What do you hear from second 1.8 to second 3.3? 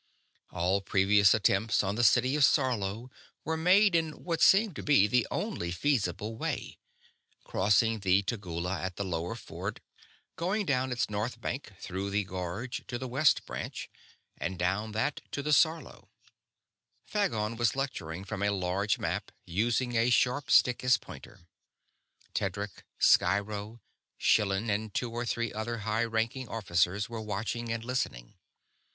on the city of Sarlo